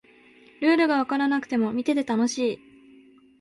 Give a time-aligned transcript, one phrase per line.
[0.61, 2.59] ルールがわからなくても見てて楽しい